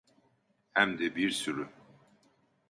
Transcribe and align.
Hem 0.73 0.97
de 0.99 1.15
bir 1.15 1.29
sürü. 1.29 1.69